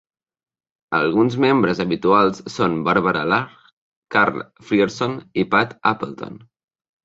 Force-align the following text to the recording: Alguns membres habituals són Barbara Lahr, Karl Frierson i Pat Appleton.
Alguns 0.99 1.37
membres 1.45 1.81
habituals 1.85 2.41
són 2.55 2.79
Barbara 2.89 3.23
Lahr, 3.35 3.57
Karl 4.19 4.43
Frierson 4.73 5.17
i 5.45 5.49
Pat 5.57 5.81
Appleton. 5.95 6.45